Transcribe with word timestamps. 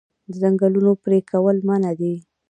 د 0.29 0.31
ځنګلونو 0.41 0.91
پرې 1.03 1.19
کول 1.31 1.57
منع 1.67 1.91
دي. 1.99 2.13